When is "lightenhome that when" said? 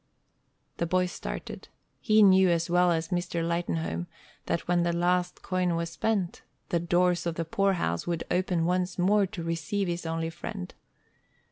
3.47-4.81